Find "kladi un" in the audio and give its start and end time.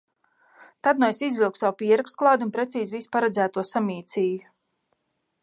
2.23-2.55